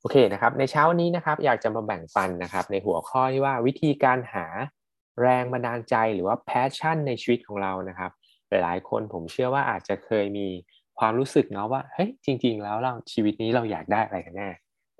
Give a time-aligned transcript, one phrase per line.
[0.00, 4.46] โอเคนะครับ ในเช้านี้นะครับ อยากจะมาแบ่งปันนะครับ ในหัวข้อที่ว่าวิธีการหา
[5.22, 8.10] แรงบันดาลใจหรือว่า passion ในชีวิตของเรานะครับ
[8.50, 10.48] หลายๆ คนผมเชื่อว่าอาจจะเคยมี
[10.98, 14.50] ความรู้สึกเนาะว่าเฮ้ยจริง ๆ แล้วเราชีวิตนี้เราอยากได้อะไรกันแน่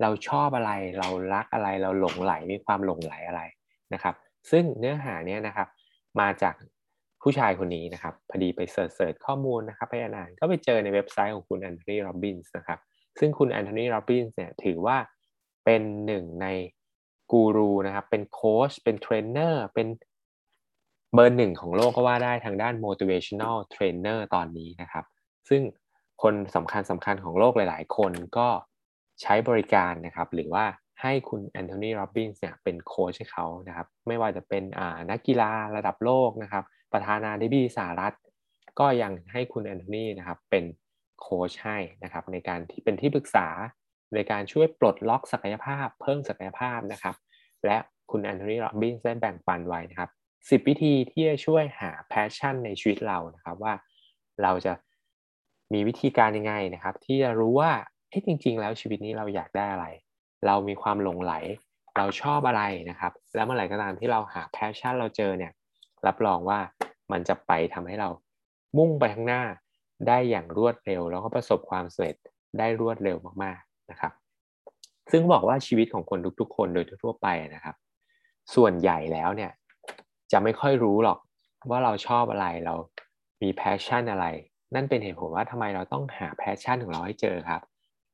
[0.02, 3.42] เราชอบอะไรเรารักอะไรเราหลงไหลมีความหลงไหลอะไร
[3.94, 4.14] นะครับ
[4.50, 5.68] ซึ่งเนื้อหาเนี้ยนะครับ
[6.20, 6.54] มาจาก
[7.22, 12.78] ผู้ชายคนนี้นะครับพอดีไป search ข้อมูลนะครับ ไปอ่านก็ไปเจอในเว็บไซต์ของคุณแอนโทนีโรบินส์นะครับ
[13.18, 14.96] ซึ่งคุณแอนโทนีโรบินส์เนี่ยถือว่า
[15.64, 16.46] เป็นหนึ่งใน
[17.32, 19.88] กูรูนะครับ เป็นโค้ชเป็นเทรนเนอร์เป็น
[21.14, 25.04] เบอร์หนึ่งของโลกก็ว่าได้ทางด้าน motivational trainer ตอนนี้นะครับ
[25.48, 25.62] ซึ่ง
[26.22, 28.48] คนสำคัญสำคัญของโลกหลาย ๆ คนก็
[29.22, 30.64] ใช้บริการนะครับ หรือว่า
[31.02, 34.62] ให้คุณแอนโทนีโรบินส์เนี่ยเป็นโค้ชให้เขานะครับ ไม่ว่าจะเป็น
[35.10, 38.14] นักกีฬาระดับโลกนะครับ ประธานาธิบดีสหรัฐ
[38.80, 40.64] ก็ยังให้คุณแอนโทนีนะครับเป็น
[41.20, 43.46] โค้ชให้นะครับในการที่เป็นที่ปรึกษา
[44.14, 47.16] ในการช่วยปลดล็อกศักยภาพ เพิ่มศักยภาพนะครับ
[47.64, 47.76] และ
[48.10, 53.74] คุณแอนโทนีโรบินส์ได้แบ่งปันไว้นะครับ10 วิธีที่จะช่วยหา passion ในชีวิตเรานะครับว่า
[54.42, 54.72] เราจะ
[55.72, 57.72] มีวิธีการยังไงนะครับ ที่จะรู้ว่า
[58.08, 59.86] เอ้จริง ๆ แล้วชีวิตนี้เราอยากได้อะไร
[60.46, 61.34] เรามีความหลงไหล
[61.96, 65.52] เราชอบอะไรนะครับ แล้วเมื่อไหร่ก็ตามที่เราหา passion เราเจอเนี่ย
[66.06, 66.58] รับรองว่า
[67.12, 68.08] มันจะไปทำให้เรา
[68.78, 69.42] มุ่งไปข้างหน้า
[70.06, 72.16] ได้อย่างรวดเร็ว แล้วก็ประสบความสำเร็จ
[72.58, 74.12] ได้รวดเร็วมากๆนะครับ
[75.10, 77.76] ซึ่งบอกว่าชีวิตของคนทุกๆ คนโดยทั่วไปนะครับ
[78.54, 79.50] ส่วนใหญ่แล้วเนี่ย
[80.32, 81.18] จะไม่ค่อยรู้หรอก
[81.70, 82.74] ว่าเราชอบอะไรเรา
[83.42, 84.26] มี passion อะไร
[84.74, 87.62] นั่นเป็นเหตุผลว่าทำไมเราต้องหา passion ของเราให้เจอครับ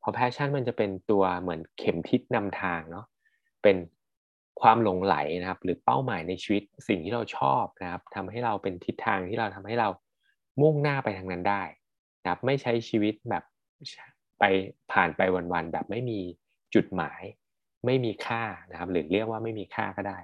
[0.00, 3.06] เพราะ passion มันจะเป็นตัวเหมือนเข็มทิศนำทางเนาะ
[3.62, 3.76] เป็น
[4.60, 9.88] ความหลงไหลนะครับ หรือเป้าหมายในชีวิตสิ่งที่เราชอบนะครับทำให้เราเป็นทิศทางที่เราทำให้เรา
[10.60, 11.62] มุ่งหน้าไปทางนั้นได้
[12.22, 13.44] นะครับไม่ใช้ชีวิตแบบ
[14.38, 14.44] ไป
[14.92, 15.20] ผ่านไป
[15.52, 16.20] วันๆแบบไม่มี
[16.74, 17.22] จุดหมาย
[17.86, 20.19] ไม่มีค่านะครับ หรือเรียกว่าไม่มีค่าก็ได้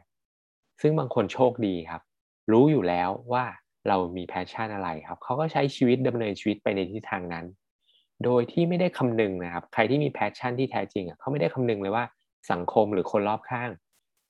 [0.81, 2.02] ซึ่งบางคนโชคดีครับ
[2.52, 3.45] รู้อยู่แล้วว่า
[3.89, 7.47] เรามี passion อะไรครับเขาก็ใช้ชีวิตดำเนินชีวิตไปในทิศทางนั้น
[8.24, 12.05] โดยที่ไม่ได้คำนึงนะครับ ใครที่มี passion ที่แท้จริงอะเขาไม่ได้คำนึงเลยว่า
[12.51, 13.70] สังคมหรือคนรอบข้าง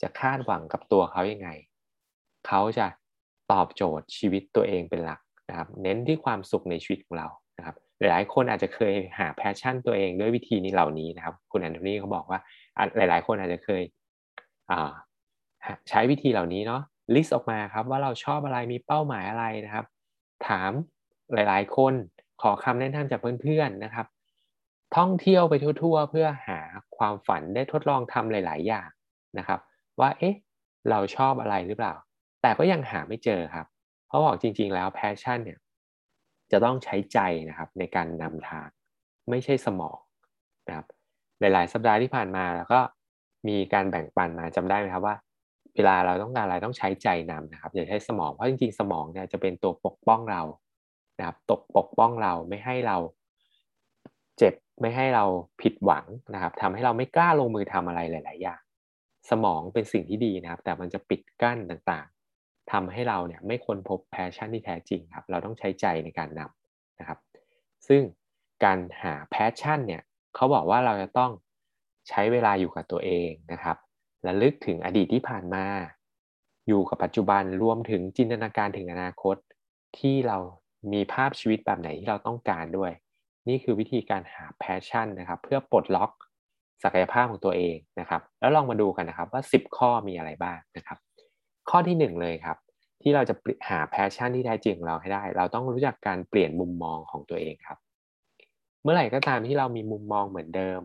[0.02, 1.48] จะคาดหวังกับตัวเขายังไง
[2.46, 2.86] เขาจะ
[3.52, 7.28] ตอบโจทย์ชีวิตตัวเองเป็นหลัก นะครับเน้นที่ความสุขในชีวิตของเรา
[7.58, 12.40] นะครับหลายๆคนอาจจะเคยหา passion ตัวเองด้วยวิธีนี้เหล่านี้นะครับ คุณแอนโทนีเขาบอกว่า
[12.96, 13.82] หลาย ๆ คนอาจจะเคย
[15.88, 16.82] ใช้วิธีเหล่านี้เนาะ
[17.14, 19.86] list ออกมาครับว่าเราชอบอะไรมีเป้าหมายอะไรนะครับ
[20.48, 20.70] ถาม
[21.34, 21.94] หลายๆ คน
[22.42, 24.06] ขอคำแนะนำจากเพื่อนๆนะครับ
[24.96, 26.60] ท่องเที่ยวไปทั่ว ๆ เพื่อหา
[26.96, 28.88] ความฝันได้ทดลองทำหลาย ๆ อย่าง
[29.38, 29.60] นะครับ
[30.00, 30.34] ว่าเอ๊ะ
[30.90, 31.94] เราชอบอะไรหรือเปล่า
[32.42, 33.66] แต่ก็ยังหาไม่เจอครับ
[34.10, 35.58] เพราะบอกจริง ๆ แล้ว passion เนี่ย
[36.52, 38.68] จะต้องใช้ใจนะครับในการนำทาง
[39.30, 39.98] ไม่ใช่สมอง
[40.68, 40.86] นะครับ
[41.40, 42.80] หลาย ๆ สัปดาห์ที่ผ่านมาแล้วก็
[43.48, 45.16] มีการแบ่งปันมาจำได้ไหมครับว่า
[45.74, 50.42] เวลาเราต้องการอะไรต้องใช้ใจนำนะครับอย่าใช้สมองเพราะจริง ๆ สมองเนี่ยจะเป็นตัวปกป้องเรา
[51.18, 52.96] นะครับตกปกป้องเราไม่ให้เรา
[54.38, 55.24] เจ็บไม่ให้เรา
[55.62, 56.04] ผิดหวัง
[56.34, 58.60] นะครับทำให้เราไม่กล้าลงมือทำอะไรหลาย ๆ อย่าง
[59.30, 62.19] สมองเป็นสิ่งที่ดีนะครับ แต่มันจะปิดกั้นต่างๆ
[62.72, 67.18] ทำให้เราเนี่ยไม่ค้นพบ passion ที่แท้จริงครับ เราต้องใช้ใจในการนำนะครับ
[67.88, 68.02] ซึ่ง
[68.64, 70.02] การหา passion เนี่ย
[70.34, 71.32] เขาบอกว่าเราจะต้อง
[72.08, 73.76] ใช้เวลาอยู่กับตัวเองนะครับ
[74.26, 75.64] ระลึกถึงอดีตที่ผ่านมา
[76.68, 79.36] อยู่กับปัจจุบันรวมถึงจินตนาการถึงอนาคต
[79.98, 80.38] ที่เรา
[80.92, 82.92] มีภาพชีวิตแบบไหนที่เราต้องการด้วย
[83.48, 86.10] นี่คือวิธีการหา passion นะครับ เพื่อปลดล็อก
[86.82, 90.98] ศักยภาพของตัวเองนะครับ แล้วลองมาดูกันนะครับว่า 10 ข้อมีอะไรบ้างนะครับ
[91.70, 92.56] ข้อที่1เลยครับ
[93.02, 93.34] ที่เราจะ
[93.68, 97.78] หา passion ที่แท้จริงของเราให้ได้ เราต้องรู้จักการเปลี่ยนมุมมองของตัวเองครับ
[98.82, 100.80] เมื่อไหร่ก็ตามที่เรามีมุมมองเหมือนเดิม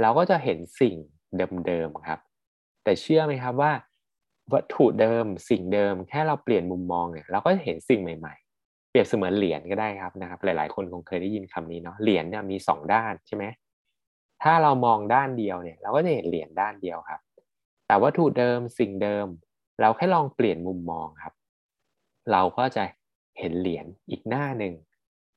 [0.00, 0.94] เราก็จะเห็นสิ่ง
[1.66, 2.20] เดิมๆครับ
[2.84, 3.72] แต่เชื่อไหมครับว่า
[4.52, 13.44] วัตถุเดิมสิ่งเดิม แค่เราเปลี่ยนมุมมองเนี่ยเราก็จะเห็นสิ่งใหม่ ๆ เปรียบเสมือนเหรียญก็ได้ครับนะครับ หลาย ๆ คนคงเคยได้ยินคำนี้เนาะเหรียญเนี่ยมีสองด้านใช่ไหม
[14.42, 17.20] ถ้าเรามองด้านเดียวเนี่ย เราก็จะเห็นเหรียญด้านเดียวครับ
[17.86, 19.26] แต่วัตถุเดิมสิ่งเดิม
[19.80, 21.34] เราแค่ลองเปลี่ยนมุมมองครับ
[22.32, 22.84] เราก็จะ
[23.38, 24.74] เห็นเหรียญอีกหน้าหนึ่ง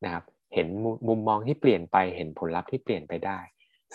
[0.04, 0.68] นะครับ เห็น
[1.08, 3.40] มุมมองที่เปลี่ยนไป เห็นผลลัพธ์ที่เปลี่ยนไปได้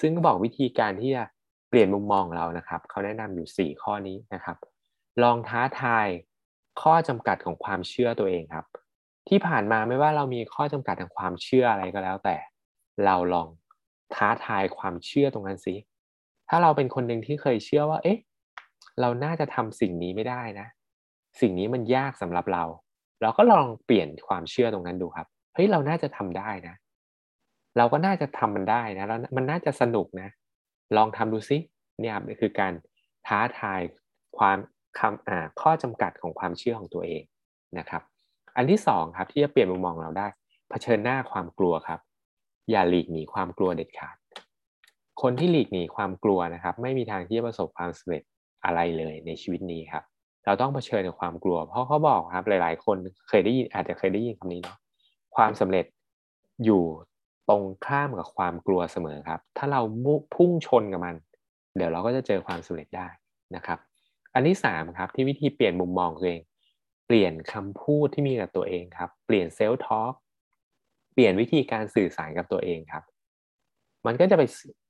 [0.00, 1.24] ซึ่งก็บอกวิธีการที่จะ
[1.68, 4.56] เปลี่ยนมุมมองเรานะครับ เขาแนะนำอยู่ 4 ข้อนี้นะครับ
[5.22, 6.06] ลองท้าทาย
[6.82, 8.66] ข้อจำกัดของความเชื่อตัวเองครับ
[9.28, 12.36] ที่ผ่านมาไม่ว่าเรามีข้อจำกัดทางความเชื่ออะไรก็แล้วแต่
[13.04, 13.48] เราลอง
[14.14, 15.74] ท้าทายความเชื่อตรงนั้นสิ
[16.48, 18.18] ถ้าเราเป็นคนหนึ่งที่เคยเชื่อว่า เอ๊ะ
[19.00, 20.66] เราน่าจะทำสิ่งนี้ไม่ได้นะ
[21.40, 22.64] สิ่งนี้มันยากสำหรับเรา
[23.22, 26.74] เราก็ลองเปลี่ยนความเชื่อตรงนั้นดูครับเฮ้ยเราน่าจะทำได้นะ
[27.76, 30.28] เราก็น่าจะทำมันได้นะแล้วมันน่าจะสนุกนะ
[30.96, 31.58] ลองทำดูซิ
[32.00, 32.72] เนี่ยคือการ
[33.26, 33.80] ท้าทาย
[34.38, 34.58] ความ
[34.98, 37.22] คำอ่าข้อจำกัดของความเชื่อของตัวเอง
[37.78, 38.02] นะครับ
[38.56, 40.26] อันที่สองครับที่จะเปลี่ยนมุมมองเราได้
[40.70, 42.00] เผชิญหน้าความกลัวครับ
[42.70, 44.16] อย่าหลีกหนีความกลัวเด็ดขาด
[45.22, 48.22] คนที่หลีกหนีความกลัวนะครับ ไม่มีทางที่จะประสบความสำเร็จ
[48.64, 50.04] อะไรเลยในชีวิตนี้ครับ
[50.44, 52.96] เราต้องเผชิญกับความกลัว เพราะเขาบอกครับหลาย ๆ คน
[53.28, 54.78] เคยได้ยินอาจจะเคยได้ยินคำนี้เนาะ
[55.36, 55.86] ความสำเร็จ
[56.64, 56.82] อยู่
[57.48, 59.80] ตรงข้ามกับความกลัวเสมอครับ ถ้าเรา
[60.34, 61.16] พุ่งชนกับมัน
[61.76, 63.08] เดี๋ยวเราก็จะเจอความสำเร็จได้
[63.56, 63.78] นะครับ
[64.34, 66.42] อันที่สามครับที่วิธีเปลี่ยนมุมมองตัวเอง
[67.06, 70.14] เปลี่ยนคำพูดที่มีกับตัวเองครับ เปลี่ยนเซลล์ทอล์ก
[71.14, 73.04] เปลี่ยนวิธีการสื่อสารกับตัวเองครับ
[74.06, 74.42] มันก็จะไป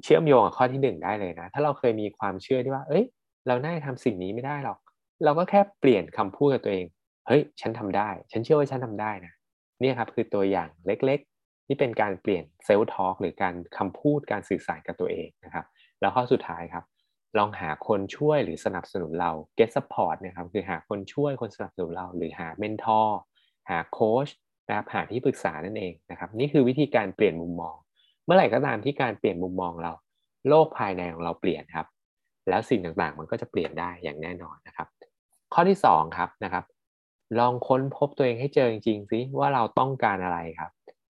[0.04, 3.04] เชื่อมโยงกับข้อที่หนึ่งได้เลยนะ ถ้าเราเคยมีความเชื่อที่ว่า เอ้ย
[3.46, 4.79] เราน่าจะทำสิ่งนี้ไม่ได้หรอก
[5.25, 6.87] เราก็แค่เปลี่ยนคำพูดกับตัวเอง
[7.26, 9.32] เฮ้ย ฉันทำได้ ฉันเชื่อว่าฉันทำได้นะ
[9.81, 15.64] เนี่ยครับคือตัวอย่างเล็กๆ ที่เป็นการเปลี่ยนเซลล์ทอล์กหรือการคำพูดการสื่อสารกับตัวเองนะครับ
[16.00, 16.85] แล้วข้อสุดท้ายครับ
[17.38, 23.19] ลองหาคนช่วยหรือสนับสนุนเรา get support นะครับคือหาคนช่วยคนสนับสนุนเรา หรือหาเมนทอร์
[23.70, 24.29] หาโค้ช
[24.69, 27.76] นะครับหาที่ปรึกษานั่นเองนะครับ นี่คือวิธีการเปลี่ยนมุมมอง
[28.25, 29.93] เมื่อไหร่ก็ตามที่การเปลี่ยนมุมมองเรา
[30.49, 31.87] โลกภายในของเราเปลี่ยนครับ
[32.49, 34.88] แล้วสิ่งต่างๆ มันก็จะเปลี่ยนได้อย่างแน่นอนนะครับ
[35.55, 36.64] ข้อที่2ครับนะครับ
[37.38, 40.70] ลองค้นพบตัวเองให้เจอจริงๆสิว่าเราต้องการอะไรครับ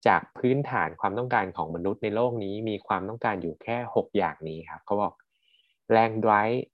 [0.07, 5.13] จากพื้นฐานความต้องการของมนุษย์ในโลกนี้มีความต้องการอยู่แค่ 6 อย่างนี้ครับเขาบอก
[5.93, 6.67] แรงดรฟ์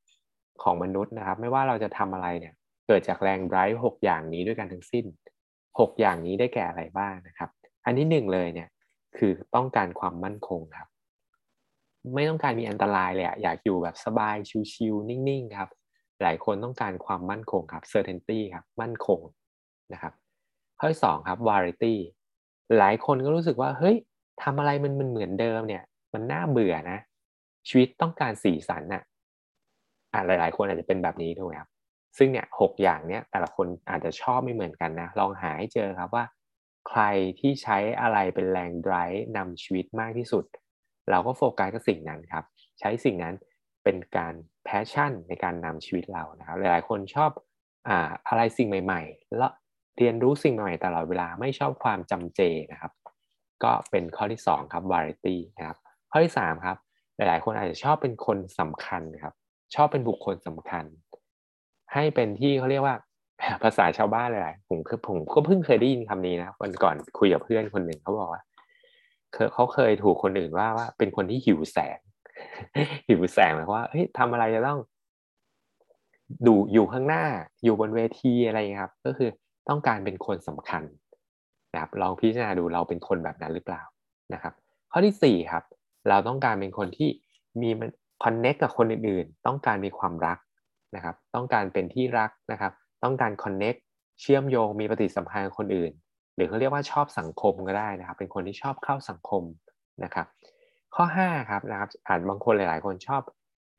[0.63, 2.55] ของมนุษย์นะครับ ไม่ว่าเราจะทำอะไรเนี่ย
[2.87, 5.05] เกิดจากแรงดรฟ์6อย่างนี้ด้วยกันทั้งสิ้น
[5.55, 7.51] 6 อย่างนี้ได้แก่อะไรบ้างนะครับ
[7.85, 8.69] อันที่หนึ่งเลยเนี่ย
[9.17, 10.89] คือต้องการความมั่นคงครับ
[12.15, 14.37] ไม่ต้องการมีอันตรายเลยอะอยากอยู่แบบสบาย
[14.73, 15.69] ชิวๆนิ่งๆครับ
[16.23, 19.21] หลายคนต้องการความมั่นคงครับ certainty ครับมั่นคง
[19.93, 20.13] นะครับ
[20.79, 21.95] ข้อที่สองครับ variety
[22.79, 23.97] หลายคนก็รู้สึกว่าเฮ้ย
[24.43, 25.83] ทำอะไรมันมันเหมือนเดิมเนี่ย
[26.15, 26.99] มันน่าเบื่อนะ
[27.69, 29.03] ชีวิตต้องการสีสันน่ะ
[30.13, 31.71] อ่าหลาย ๆ คนอาจจะเป็นแบบนี้ด้วยครับ
[32.19, 36.25] ซึ่งเนี่ยหกอย่างเนี้ยแต่ละคนอาจจะชอบไม่เหมือนกันนะ ลองหาให้เจอครับว่า
[36.89, 37.03] ใคร
[37.41, 40.45] ที่ใช้อะไรเป็นแรง drive นำชีวิตมากที่สุด
[41.11, 42.45] เราก็โฟกัสกับสิ่งนั้นครับ
[42.81, 43.35] ใช้สิ่งนั้น
[43.85, 44.35] เป็นการ
[44.65, 47.31] แพชชั่นในการนำชีวิตเรานะครับ หลายๆ คนชอบ
[47.89, 49.53] อ่าอะไรสิ่งใหม่ๆแล้ว
[49.99, 52.41] เรียนรู้สิ่งใหม่ๆตลอดเวลาไม่ชอบความจำเจ
[52.73, 52.93] นะครับ
[53.65, 55.79] ก็เป็นข้อที่ 2 ครับ variety นะครับ
[56.11, 56.77] ข้อที่ 3 ครับ
[57.17, 59.35] หลายๆ คนอาจจะชอบเป็นคนสำคัญครับ
[59.75, 60.85] ชอบเป็นบุคคลสำคัญ
[61.93, 62.97] ให้เป็นที่เขาเรียกว่า
[63.63, 68.43] ภาษาชาวบ้านเลยผมคือผมก็เพิ่งเคยได้ยินคำนี้นะวันก่อนคุยกับเพื่อนคนหนึ่งเขาบอกว่า
[69.55, 71.99] เขาเคยถูกคนอื่นว่าว่า เป็นคนที่หิวแสง
[73.09, 74.79] หิวแสงหมายว่าเฮ้ยทำอะไรจะต้อง
[76.47, 77.25] ดูอยู่ข้างหน้า
[77.65, 79.31] อยู่บนเวทีอะไรครับ ก็คือ
[79.69, 80.83] ต้องการเป็นคนสำคัญ
[81.73, 83.83] นะครับลองพิจารณาดูเราเป็นคนแบบนั้นหรือเปล่า
[84.33, 84.55] นะครับ
[84.93, 85.65] ข้อที่สี่ครับ
[86.09, 87.09] เราต้องการเป็นคนที่
[87.61, 87.91] มีมัน
[88.25, 90.39] connect กับคนอื่นๆ ต้องการมีความรัก
[90.97, 92.73] นะครับ ต้องการเป็นที่รักนะครับ
[93.05, 93.75] ต้องการ connect
[94.21, 95.93] เชื่อมโยงมีปฏิสัมพันธ์กับคนอื่น
[96.35, 99.43] หรือเขาเรียกว่าชอบสังคมก็ได้นะครับ เป็นคนที่ชอบเข้าสังคม
[100.05, 100.27] นะครับ
[100.95, 103.23] ข้อ5ครับนะครับอาจบางคนหลาย ๆ คนชอบ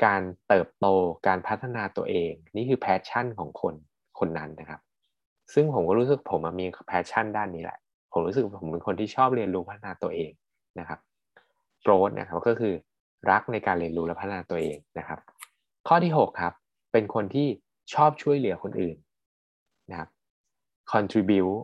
[0.05, 0.87] การเติบโต
[1.27, 3.73] การพัฒนาตัวเอง นี่คือ passion ของคน
[4.19, 4.81] คนนั้นนะครับ
[5.53, 7.77] ซึ่งผมก็รู้สึกผมมี passion ด้านนี้แหละ
[8.13, 10.31] ผมรู้สึกผมเป็นคนที่ชอบเรียนรู้พัฒนาตัวเอง
[10.79, 10.99] นะครับ
[11.81, 12.73] โกรธนะครับก็คือ
[13.31, 15.19] รักในการเรียนรู้และพัฒนาตัวเองนะครับ
[15.87, 16.53] ข้อที่ 6 ครับ
[16.91, 17.47] เป็นคนที่
[17.93, 18.97] ชอบช่วยเหลือคนอื่น
[19.89, 20.09] นะครับ
[20.91, 21.55] contribute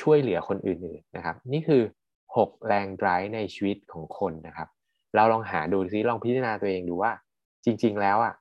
[0.00, 1.82] ช่วยเหลือคนอื่นๆนะครับ นี่คือ
[2.36, 4.68] 6 แรง drive ในชีวิตของคนนะครับ
[5.14, 7.12] เราลองหาดูซิลองพิจารณาตัวเองดูว่า
[7.64, 8.34] จริง ๆ แล้วอะ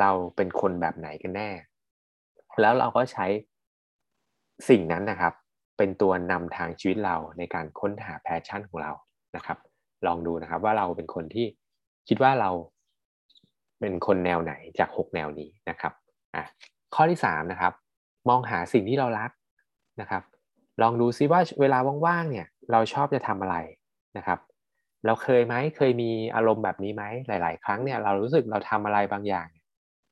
[0.00, 1.50] เราเป็นคนแบบไหนกันแน่
[2.60, 3.26] แล้วเราก็ใช้
[4.68, 5.32] สิ่งนั้นนะครับ
[5.78, 8.92] เป็นตัวนำทางชีวิตเราในการค้นหา passion ของเรา
[9.36, 9.58] นะครับ
[10.06, 11.46] ลองดูนะครับว่าเราเป็นคนที่
[12.08, 12.50] คิดว่าเรา
[13.80, 15.92] เป็นคนแนวไหนจาก 6 แนวนี้นะครับ
[16.34, 16.44] อะ
[16.94, 17.72] ข้อที่3นะครับ
[18.28, 19.30] มองหาสิ่งที่เรารัก
[20.00, 20.22] นะครับ
[20.82, 23.56] ลองดูซิว่าเวลาว่างๆเนี่ยเราชอบจะทำอะไร
[24.16, 24.38] นะครับ
[25.06, 29.48] เราเคยไหมเคยมีอารมณ์แบบนี้ไหมหลาย ๆ ครั้งเนี่ยเรารู้สึกเราทำอะไรบางอย่าง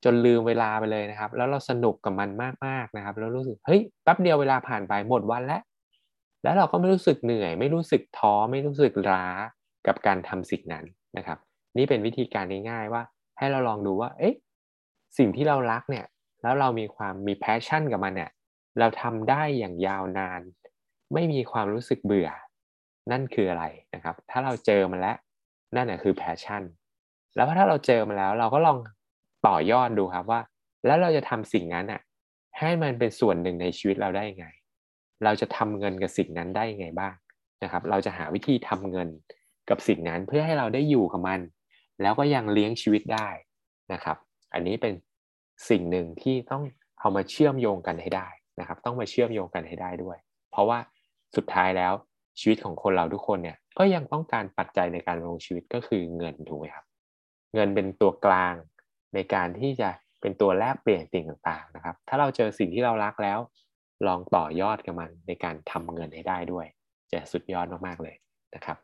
[0.04, 2.30] จนลืมเวลาไปเลยนะครับ แล้วเราสนุกกับมัน
[2.66, 5.62] มากๆนะครับ แล้วรู้สึกเฮ้ยแป๊บเดียวเวลาผ่านไปหมดวันแล้ว
[6.42, 9.28] แล้วเราก็ไม่รู้สึกเหนื่อย ไม่รู้สึกท้อไม่รู้สึกล้า
[9.86, 10.84] กับการทำสิ่งนั้น
[11.16, 11.38] นะครับ
[11.78, 13.02] นี่เป็นวิธีการง่ายๆว่า
[13.38, 14.34] ให้เราลองดูว่าเอ๊ะ
[15.18, 16.06] สิ่งที่เรารักเนี่ย
[16.42, 18.30] แล้วเรามีความมีแพชชั่นกับมันเนี่ย
[18.78, 20.40] เราทำได้อย่างยาวนาน
[21.14, 22.30] ไม่มีความรู้สึกเบื่อ
[23.10, 23.64] นั่นคืออะไร
[23.94, 25.16] นะครับ ถ้าเราเจอมันแล้ว
[25.76, 26.62] นั่นแหะคือแพชชั่น
[27.34, 28.78] แล้วถ้าเราเจอมาแล้ว เราก็ลอง
[29.46, 30.40] ต่อยอดดูครับว่า
[30.86, 32.00] แล้วเราจะทำสิ่งนั้นอะ
[32.58, 34.46] ให้มันเป็นส่วนหนึ่งในชีวิตเราได้ยังไง
[35.24, 37.14] เราจะทำเงินกับสิ่งนั้นได้ยังไงบ้าง
[37.62, 39.08] นะครับ เราจะหาวิธีทำเงิน
[39.70, 41.40] กับสิ่งนั้นเพื่อให้เราได้อยู่กับมัน
[42.02, 43.28] แล้วก็ยังเลี้ยงชีวิตได้
[43.92, 44.16] นะครับ
[44.54, 44.94] อันนี้เป็น
[45.68, 46.62] สิ่งหนึ่งที่ต้อง
[47.00, 48.28] เอามาเชื่อมโยงกันให้ได้
[48.60, 50.18] นะครับต้องมาเชื่อมโยงกันให้ได้ด้วย
[50.50, 50.78] เพราะว่า
[51.36, 51.92] สุดท้ายแล้ว
[52.40, 56.84] ชีวิตของคนเราทุกคนเนี่ยก็ยังต้องการปัจจัยในการลงชีวิตก็คือเงินถูกไหมครับ
[57.54, 58.54] เงินเป็นตัวกลาง
[59.14, 59.88] ในการที่จะ
[60.20, 63.38] เป็นตัวแลกเปลี่ยนสิ่งต่างๆนะครับ ถ้าเราเจอสิ่งที่เรารักแล้ว
[64.06, 66.66] ลองต่อยอดกับมันในการทำเงินให้ได้ด้วย
[67.12, 68.14] จะสุดยอดมากๆเลย
[68.54, 68.78] นะครับ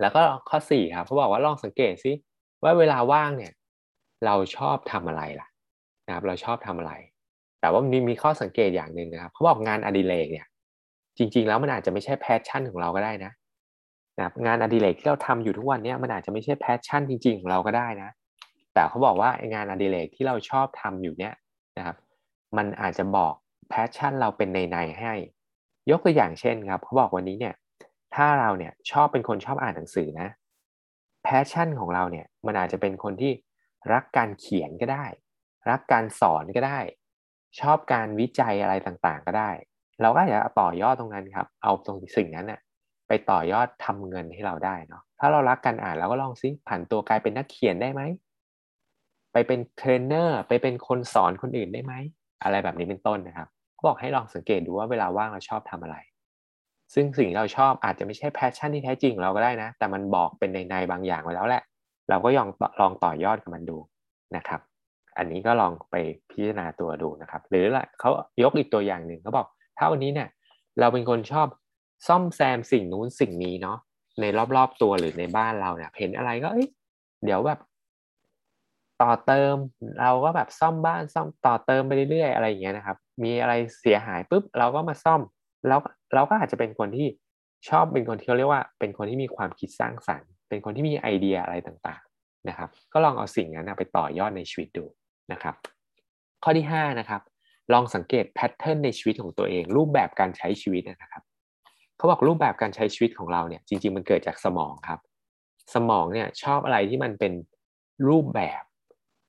[0.00, 2.12] แล้วก็ข้อ4ครับเขาบอกว่าลองสังเกตซิ
[2.62, 3.52] ว่าเวลาว่างเนี่ย
[4.26, 5.48] เราชอบทำอะไรล่ะ
[6.06, 6.92] นะครับเราชอบทำอะไร
[7.60, 10.46] แต่ว่ามีมีข้อสังเกตอย่างหนึ่งนะครับเขาบอกงานอดิเรกเนี่ย
[11.18, 13.32] จริง ๆ แล้วมันอาจจะไม่ใช่ passion ของเราก็ได้นะ
[14.18, 18.10] นะงานอดิเรกที่เราทำอยู่ทุกวันนี้มันอาจจะไม่ใช่ passion จริง ๆ ของเราก็ได้นะ
[18.74, 21.34] แต่เขาบอกว่างานอดิเรกที่เราชอบทำอยู่เนี่ย
[21.76, 21.96] นะครับ
[22.56, 23.34] มันอาจจะบอก
[23.70, 25.14] passion เราเป็นนัย ๆ ให้
[25.90, 27.54] ยกตัวอย่างเช่นครับเขาบอกวันนี้เนี่ย
[28.14, 30.28] ถ้าเราเนี่ยชอบเป็นคนชอบอ่านหนังสือนะ
[31.24, 33.32] passion ของเราเนี่ยมันอาจจะเป็นคนที่
[33.92, 35.06] รักการเขียนก็ได้
[35.70, 36.78] รักการสอนก็ได้
[37.60, 39.50] ชอบการวิจัยอะไรต่างๆ ก็ได้
[40.02, 42.60] เราก็อาจจะต่อยอดตรงนั้นครับ เอาตรงสิ่งนั้นน่ะ
[43.08, 48.02] ไปต่อยอดทำเงินให้เราได้เนาะถ้าเรารักการอ่านเราก็ลองซิผันตัวกลายเป็นนักเขียนได้ไหม
[49.32, 51.94] ไปเป็นเทรนเนอร์ไปเป็นคนสอนคนอื่นได้ไหม
[52.42, 53.48] อะไรแบบนี้เป็นต้นนะครับ
[53.86, 55.96] บอกให้ลองสังเกตดูว่าเวลาว่างเราชอบทำอะไร
[56.94, 61.62] ซึ่งสิ่งที่เราชอบอาจจะไม่ใช่ passion ที่แท้จริงเราก็ได้นะ แต่มันบอกเป็นนัยในบางอย่างไว้แล้วแหละ
[62.08, 62.48] เราก็ลอง
[62.80, 63.76] ลองต่อยอดกับมันดู
[64.36, 64.60] นะครับ
[65.18, 65.96] อันนี้ก็ลองไป
[66.30, 68.10] พิจารณาตัวดูนะครับ หรือละเขา
[68.42, 69.46] ยกอีกตัวอย่างหนึ่งเขาบอก
[69.78, 70.28] ถ้าวันนี้เนี่ย
[70.80, 71.48] เราเป็นคนชอบ
[72.08, 73.78] ซ่อมแซมสิ่งนู้นสิ่งนี้เนาะ
[74.20, 74.24] ใน
[74.56, 76.68] รอบๆตัวหรือในบ้านเราเนี่ยเห็นอะไรก็เอ้ย
[77.24, 77.60] เดี๋ยวแบบ
[79.02, 79.56] ต่อเติม
[80.00, 85.20] เราก็แบบซ่อมบ้านซ่อมต่อเติมไปเรื่อยๆอะไรอย่างเงี้ยนะครับ มีอะไรเสียหายปุ๊บเราก็มาซ่อม
[85.68, 85.80] แล้ว
[86.14, 87.08] เราก็อาจจะเป็นคนที่
[87.68, 94.84] ชอบเป็นคนที่เขาเรียกว่า เป็นคนที่มีความคิดสร้างสรรค์ เป็นคนที่มีไอเดียอะไรต่างๆนะครับ ก็ลองเอาสิ่งนั้นไปต่อยอดในชีวิตดู
[95.32, 95.54] นะครับ
[96.42, 97.22] ข้อที่5นะครับ
[97.72, 101.22] ลองสังเกต pattern ในชีวิตของตัวเอง รูปแบบการใช้ชีวิตนะครับ
[101.96, 105.00] เขาบอกรูปแบบการใช้ชีวิตของเราเนี่ยจริง ๆ มันเกิดจากสมองครับ
[105.74, 107.32] สมองเนี่ยชอบอะไรที่มันเป็น
[108.08, 108.62] รูปแบบ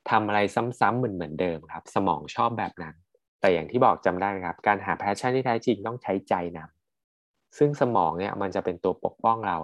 [0.09, 0.39] ทำอะไร
[0.79, 2.95] ซ้ำๆเหมือนเหมือนเดิมครับ สมองชอบแบบนั้น
[3.41, 9.57] แต่อย่างที่บอกจำได้ครับ การหา passion ที่แท้จริงต้องใช้ใจนำซึ่งสมองเนี่ยมันจะเป็นตัวปกป้องเรา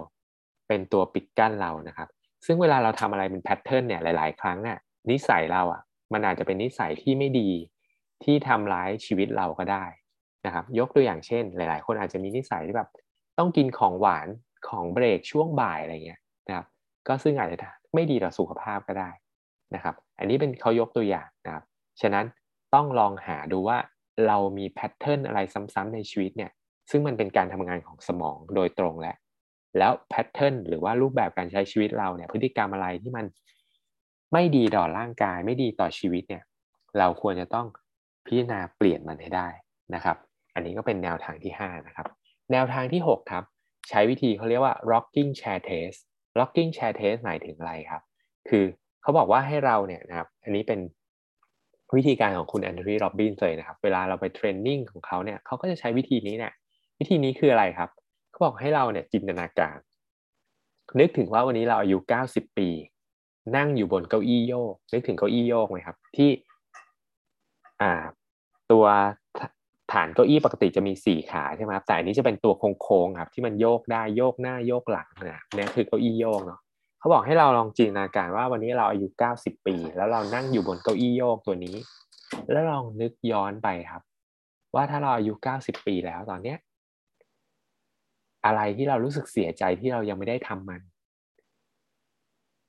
[0.68, 2.08] เป็นตัวปิดกั้นเรานะครับ
[2.46, 4.78] ซึ่งเวลาเราทำอะไรเป็น pattern เนี่ยหลาย ๆ ครั้งเนี่ย
[5.10, 7.50] นิสัยเราอะ มันอาจจะเป็นนิสัยที่ไม่ดี
[8.24, 9.84] ที่ทำร้ายชีวิตเราก็ได้
[10.46, 12.88] นะครับ ยกตัวอย่างเช่น หลาย ๆ คนอาจจะมีนิสัยที่แบบ
[13.38, 14.28] ต้องกินของหวาน
[14.68, 16.66] ของเบรกช่วงบ่ายอะไรเงี้ยนะครับ
[17.08, 19.10] ก็ซึ่งอาจจะไม่ดีต่อสุขภาพก็ได้
[19.74, 21.64] นะครับ อันนี้เป็นเขายกตัวอย่างนะครับ
[22.00, 22.26] ฉะนั้น
[22.74, 23.78] ต้องลองหาดูว่า
[24.26, 25.40] เรามี pattern อะไร
[25.74, 26.50] ซ้ำๆในชีวิตเนี่ย
[26.90, 29.16] ซึ่งมันเป็นการทำงานของสมองโดยตรงแล้ว
[29.78, 33.26] แล้ว pattern หรือว่ารูปแบบการใช้ชีวิตเราเนี่ยพฤติกรรมอะไรที่มัน
[34.34, 36.44] ไม่ดีต่อร่างกายไม่ดีต่อชีวิตเนี่ย
[36.98, 37.66] เราควรจะต้อง
[38.26, 39.48] พิจารณาเปลี่ยนมันให้ได้
[39.94, 40.16] นะครับ
[40.54, 42.06] อันนี้ก็เป็นแนวทางที่ 5 นะครับ
[42.52, 43.44] แนวทางที่ 6 ครับ
[43.88, 45.98] ใช้วิธีเขาเรียกว่า rocking chair test
[46.38, 48.02] rocking chair test หมายถึงอะไรครับ
[48.48, 48.64] คือ
[49.02, 50.80] เขาบอกว่าให้เราเนี่ยนะครับ อันนี้เป็น
[51.96, 56.52] วิธีการของคุณแอนโทนีโรบินเลยนะครับ เวลาเราไป training ของเขาเนี่ยเขาก็จะใช้วิธีนี้เนี่ย
[56.98, 57.90] วิธีนี้คืออะไรครับ
[58.30, 59.76] เขาบอกให้เราเนี่ยจินตนาการ
[61.00, 61.98] นึกถึงว่าวันนี้เราอายุ
[62.28, 62.68] 90 ปี
[63.56, 66.30] นั่งอยู่บนเก้าอี้โยกนึกถึงเก้าอี้โยกไหมครับ ที่
[67.82, 67.92] อ่า
[68.72, 68.84] ตัว
[69.92, 76.60] ฐานเก้าอี้ปกติจะมีสี่ขาใช่ไหมครับแต่อันนี้จะเป็นตัวโค้งๆครับ ที่มันโยกได้โยกหน้าโยกหลังนะนี่คือเก้าอี้โยกเนาะ
[76.98, 81.76] เขาบอกให้เราลองจินตนาการว่าวันนี้เราอายุ90ปี แล้วเรานั่งอยู่บนเก้าอี้โยกตัวนี้
[82.50, 84.02] แล้วลองนึกย้อนไปครับ
[84.74, 86.58] ว่าถ้าเราอายุ90ปีแล้วตอนเนี้ย
[88.46, 90.80] อะไรที่เรารู้สึกเสียใจที่เรายังไม่ได้ทำมัน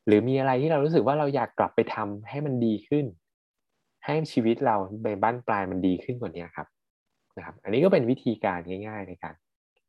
[0.08, 3.06] หรือมีอะไรที่เรารู้สึกว่าเราอยากกลับไปทำให้มันดีขึ้น
[4.06, 6.68] ให้ชีวิตเราในบ้านปลายมันดีขึ้นกว่านี้ครับ
[7.38, 9.36] นะครับ อันนี้ก็เป็นวิธีการง่าย ๆ ในการ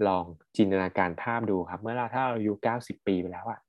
[0.06, 0.24] ลอง
[0.56, 3.60] จินตนาการภาพดูครับ เมื่อเราถ้าเราอายุ90ปีไปแล้วอะ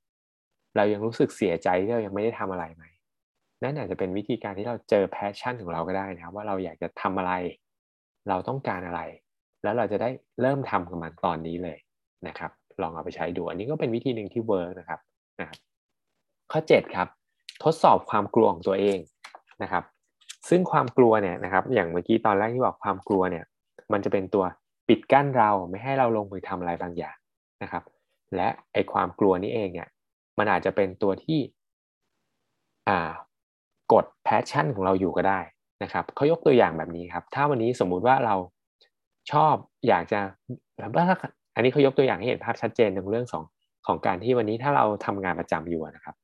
[0.76, 2.84] เรายังรู้สึกเสียใจที่เรายังไม่ได้ทำอะไรไหม
[3.62, 7.32] นั่นอาจจะเป็นวิธีการที่เราเจอ passion ของเราก็ได้นะครับ ว่าเราอยากจะทำอะไร
[8.28, 9.00] เราต้องการอะไร
[9.62, 11.78] แล้วเราจะได้เริ่มทำกับมันตอนนี้เลย
[12.28, 12.50] นะครับ
[12.82, 15.00] ลองเอาไปใช้ดู อันนี้ก็เป็นวิธีหนึ่งที่ work นะครับ
[15.40, 15.58] นะครับ
[16.52, 17.08] ข้อ 7 ครับ
[17.64, 18.98] ทดสอบความกลัวของตัวเอง
[19.62, 19.84] นะครับ
[20.48, 23.44] ซึ่งความกลัวเนี่ยนะครับ อย่างเมื่อกี้ตอนแรกที่บอกความกลัวเนี่ย
[23.92, 24.44] มันจะเป็นตัว
[24.88, 27.16] ปิดกั้นเราไม่ให้เราลงมือทำอะไรบางอย่าง
[27.62, 27.82] นะครับ
[28.36, 29.88] และไอความกลัวนี้เองเนี่ย
[30.38, 31.40] มันอาจจะเป็นตัวที่
[32.88, 33.10] อ่า
[33.92, 35.40] กด passion ของเราอยู่ก็ได้
[35.82, 38.34] นะครับเขายกตัวอย่างแบบนี้ครับ ถ้าวันนี้สมมุติว่าเรา
[39.32, 39.54] ชอบ
[39.88, 40.20] อยากจะ
[40.98, 41.16] ถ้า
[41.54, 43.44] อันนี้เขายกตัวอย่างให้เห็นภาพชัดเจนในเรื่องของ
[43.86, 46.16] ของการที่วันนี้ถ้าเราทำงานประจำอยู่นะครับ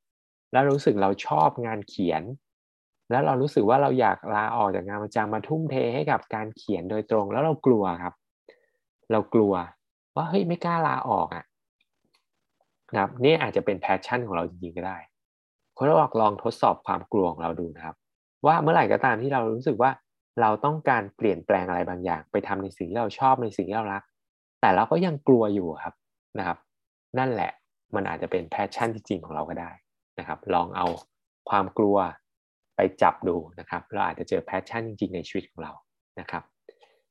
[0.54, 2.22] แล้วรู้สึกเราชอบงานเขียน
[3.10, 8.14] แล้วเรารู้สึกว่าเราอยากลาออกจากงานประจำมาทุ่มเทให้กับการเขียนโดยตรง แล้วเรากลัวครับ
[9.12, 9.54] เรากลัว
[10.16, 11.44] ว่าเฮ้ยไม่กล้าลาออกอะ
[12.92, 14.98] นะครับนี่อาจจะเป็น passion ของเราจริงๆก็ได้
[15.76, 17.96] คนเราลองทดสอบความกลัวของเราดูนะครับ
[18.46, 19.90] ว่าเมื่อไหร่ก็ตามที่เรารู้สึกว่า
[20.40, 24.02] เราต้องการเปลี่ยนแปลงอะไรบางอย่าง ไปทำในสิ่งที่เราชอบในสิ่งที่เรารัก
[24.60, 25.94] แต่เราก็ยังกลัวอยู่ครับ
[26.38, 26.58] นะครับ
[27.18, 27.50] นั่นแหละ
[27.94, 29.70] มันอาจจะเป็น passion จริงๆของเราก็ได้
[30.18, 30.86] นะครับ ลองเอา
[31.50, 31.96] ความกลัว
[32.76, 35.72] ไปจับดูนะครับ เราอาจจะเจอ passion จริงๆในชีวิตของเรา
[36.20, 36.42] นะครับ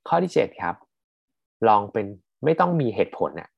[0.07, 0.75] ข้อที่ 7 ครับ
[1.67, 2.05] ลองเป็น
[2.45, 3.49] ไม่ต้องมีเหตุผลน่ะ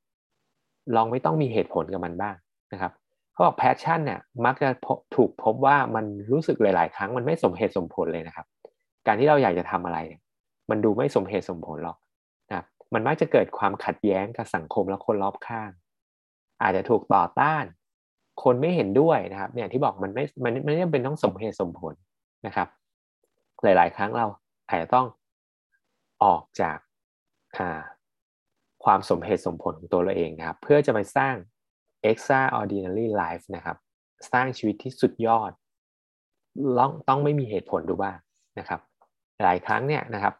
[0.95, 2.35] ลองไม่ต้องมีเหตุผลกับมันบ้าง
[2.73, 2.91] นะครับ
[3.31, 4.69] เขาบอก passion เนี่ยมักจะ
[5.15, 8.45] ถูกพบว่ามันรู้สึกหลาย ๆ ครั้งมันไม่สมเหตุสมผลเลยนะครับ
[9.07, 10.21] การที่เราอยากจะทำอะไรเนี่ย
[10.69, 11.97] มันดูไม่สมเหตุสมผลหรอก
[12.49, 15.71] นะมันมักจะเกิดความขัดแย้งกับสังคมและคนรอบข้าง
[16.61, 17.65] อาจจะถูกต่อต้าน
[18.43, 21.93] คนไม่เห็นด้วยนะครับ เนี่ยที่บอกมันไม่มันไม่ได้เป็นต้องสมเหตุสมผล
[22.45, 22.67] นะครับ
[23.63, 24.25] หลาย ๆ ครั้งเรา
[24.67, 25.05] อาจจะต้อง
[26.23, 26.77] ออกจาก
[28.83, 31.35] ความสมเหตุสมผลของตัวเราเองนะครับ เพื่อจะไปสร้าง
[32.09, 33.77] extraordinary life นะครับ
[34.31, 35.51] สร้างชีวิตที่สุดยอด
[36.79, 38.17] ต้องต้องไม่มีเหตุผลดูบ้าง
[38.59, 38.79] นะครับ
[39.43, 40.33] หลายครั้งเนี่ยนะครับ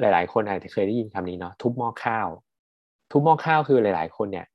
[0.00, 2.28] หลาย ๆ คนอาจจะเคยได้ยินคำนี้เนาะทุบหม้อข้าว
[3.10, 4.46] ทุบหม้อข้าวคือหลาย ๆ คนเนี่ย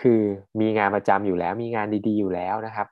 [0.00, 0.20] คือ
[0.60, 2.88] มีงานประจำอยู่แล้ว มีงานดีๆอยู่แล้วนะครับ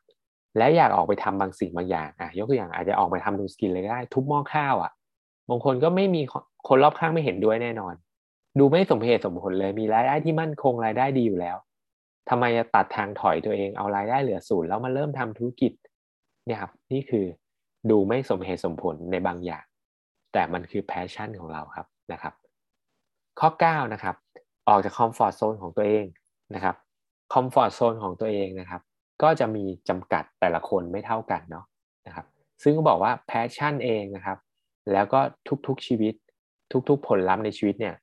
[0.58, 4.92] และอยากออกไปทำบางสิ่งบางอย่างอะยกตัวอย่างอาจจะออกไปทำดูสกินเลยก็ได้ ทุบหม้อข้าวอะ
[5.48, 6.22] บางคนก็ไม่มี
[6.68, 7.94] คนรอบข้างไม่เห็นด้วยแน่นอน
[8.58, 11.56] ดูไม่สมเหตุสมผลเลยมีรายได้ที่มั่นคงรายได้ดีอยู่แล้ว
[12.28, 15.72] ทำไมจะตัดทางถอยตัวเองเอารายได้เหลือศูนย์แล้วมาเริ่มทำธุรกิจ
[16.46, 17.26] เนี่ยครับนี่คือ
[17.90, 19.64] ดูไม่สมเหตุสมผลในบางอย่าง
[20.32, 22.34] แต่มันคือ passion ของเราครับนะครับ
[23.40, 24.16] ข้อ9นะครับ
[24.68, 26.04] ออกจาก comfort zone ของตัวเอง
[26.54, 26.76] นะครับ
[27.32, 28.82] comfort zone ของตัวเองนะครับ
[29.22, 31.64] ก็จะมีจำกัดแต่ละคนไม่เท่ากันเนาะ
[32.06, 32.26] นะครับ
[32.62, 34.38] ซึ่งก็บอกว่า passion เองนะครับ
[34.92, 35.20] แล้วก็
[35.66, 36.14] ทุกๆชีวิต
[36.88, 37.94] ทุกๆผลลัพธ์ในชีวิตเนี่ย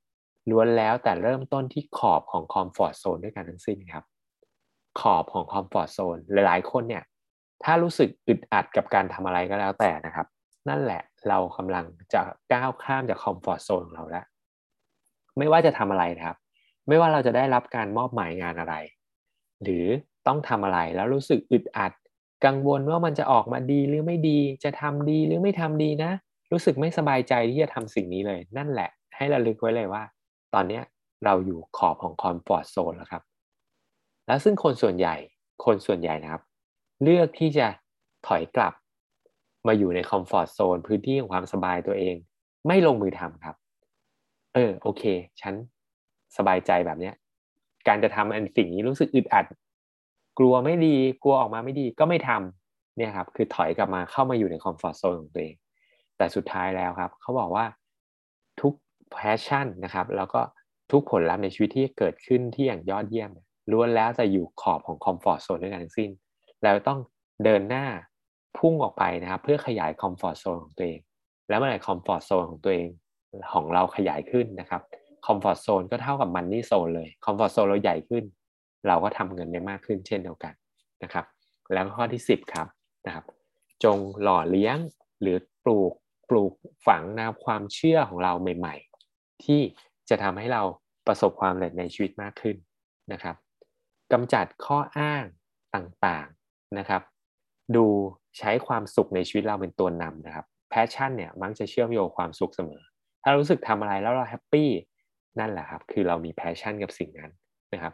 [0.50, 4.04] ล้วนแล้วแต่เริ่มต้นที่ขอบของ comfort zone ด้วยกันทั้งสิ้นครับ
[5.00, 7.04] ขอบของ comfort zone หลายๆคนเนี่ย
[7.64, 10.28] ถ้ารู้สึกอึดอัดกับการทำอะไรก็แล้วแต่นะครับ
[10.70, 12.22] นั่นแหละเรากำลังจะ
[12.54, 14.26] ก้าวข้ามจาก comfort zone ของเราแล้ว
[15.38, 16.38] ไม่ว่าจะทำอะไรนะครับ
[16.88, 18.76] ไม่ว่าเราจะได้รับการมอบหมายงานอะไร
[19.64, 19.86] หรือ
[20.28, 21.92] ต้องทำอะไรแล้วรู้สึกอึดอัด
[22.46, 26.12] กังวลว่ามันจะออกมาดีหรือไม่ดี จะทำดีหรือไม่ทำดีนะ
[26.52, 30.04] รู้สึกไม่สบายใจที่จะทำสิ่งนี้เลย นั่นแหละ ให้ระลึกไว้เลยว่า
[30.54, 30.80] ตอนนี้
[31.26, 33.24] เราอยู่ขอบของ comfort zone แล้วครับ
[34.28, 35.16] แล้วซึ่งคนส่วนใหญ่
[35.66, 36.42] คนส่วนใหญ่นะครับ
[37.04, 37.68] เลือกที่จะ
[38.28, 38.74] ถอยกลับ
[39.68, 42.16] มาอยู่ใน comfort zone พื้นที่ของความสบายตัวเอง
[42.68, 43.56] ไม่ลงมือทำครับ
[44.54, 45.04] เออโอเค
[45.42, 45.54] ฉัน
[46.38, 47.16] สบายใจแบบเนี้ย
[47.88, 49.46] การจะทำอันสิ่งนี้รู้สึกอึดอัด
[50.40, 55.56] กลัวไม่ดีกลัวออกมาไม่ดีก็ไม่ทำเนี่ยครับคือถอยกลับมาเข้ามาอยู่ใน comfort zone ของตัวเอง
[56.18, 57.66] แต่สุดท้ายแล้วครับ เขาบอกว่า
[58.62, 58.74] ทุก
[59.12, 60.42] passion นะครับ แล้วก็
[60.92, 63.32] ทุกผลลัพธ์ในชีวิตที่เกิดขึ้นที่อย่างยอดเยี่ยม
[63.72, 66.10] ล้วนแล้วจะอยู่ขอบของ comfort zone ด้วยกันทั้งสิ้น
[66.64, 67.00] แล้วต้อง
[67.44, 67.86] เดินหน้า
[68.58, 71.00] พุ่งออกไปนะครับ เพื่อขยาย comfort zone ของตัวเอง
[71.50, 72.88] แล้วเมื่อไหร่ comfort zone ของตัวเอง
[73.54, 74.82] ของเราขยายขึ้นนะครับ
[75.26, 78.24] comfort zone ก็เท่ากับ money zone เลย comfort zone เราใหญ่ขึ้น
[78.88, 80.54] เราก็ทำเงินได้มากขึ้นเช่นเดียวกัน
[81.04, 81.26] นะครับ
[81.74, 82.68] แล้วข้อที่ 10 ครับ
[83.06, 83.26] นะครับ
[83.84, 84.78] จงหล่อเลี้ยง
[85.22, 85.92] หรือปลูก
[86.30, 86.52] ปลูก
[86.88, 88.76] ฝังแนวความเชื่อของเราใหม่
[89.10, 89.62] ๆ ที่
[90.10, 90.64] จะทำให้เรา
[91.08, 92.56] ประสบความสำเร็จในชีวิตมากขึ้น
[93.12, 93.36] นะครับ
[94.12, 95.24] กำจัดข้ออ้าง
[95.76, 97.02] ต่างๆนะครับ
[97.76, 97.86] ดู
[98.38, 102.82] ใช้ความสุขในชีวิตเราเป็นตัวนำนะครับ passion เนี่ยมักจะเชื่อมโยงความสุขเสมอ
[103.24, 104.70] ถ้ารู้สึกทำอะไรแล้วเรา happy
[105.40, 107.32] นั่นแหละครับ คือเรามี passion กับสิ่งนั้น
[107.74, 107.94] นะครับ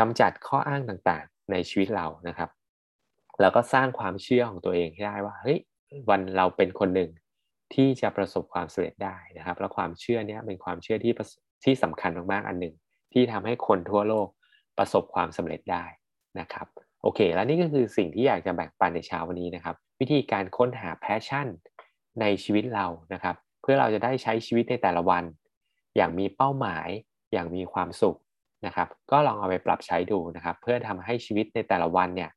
[0.00, 2.50] กำจัดข้ออ้างต่างๆ ในชีวิตเรานะครับ
[3.40, 5.58] แล้วก็สร้างความเชื่อของตัวเองให้ได้ว่าเฮ้ย
[6.10, 7.10] วันเราเป็นคนหนึ่ง
[7.74, 11.12] ที่จะประสบความสำเร็จได้นะครับ แล้วความเชื่อนี้เป็นความเชื่อที่
[11.64, 12.74] ที่สำคัญมากๆอันหนึ่ง
[13.12, 14.28] ที่ทำให้คนทั่วโลก
[14.78, 15.84] ประสบความสำเร็จได้
[16.40, 16.66] นะครับ
[17.02, 21.46] โอเค แล้วนี่ก็คือสิ่งที่อยากจะแบ่งปันในเช้าวันนี้นะครับ วิธีการค้นหาแพชชั่น
[22.20, 25.24] ในชีวิตเรานะครับ เพื่อเราจะได้ใช้ชีวิตในแต่ละวัน
[25.96, 26.88] อย่างมีเป้าหมาย
[27.32, 28.18] อย่างมีความสุข
[28.66, 32.30] นะครับ ก็ลองเอาไปปรับใช้ดูนะครับ เพื่อทำให้ชีวิตในแต่ละวันเนี่ย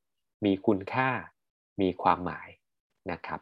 [0.46, 1.10] มีคุณค่า
[1.82, 2.48] มีความหมาย
[3.12, 3.40] นะครับ